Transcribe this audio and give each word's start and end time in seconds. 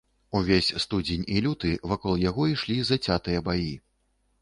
Увесь 0.37 0.69
студзень 0.85 1.27
і 1.35 1.43
люты 1.47 1.75
вакол 1.93 2.19
яго 2.25 2.51
ішлі 2.57 2.81
зацятыя 2.91 3.47
баі. 3.53 3.73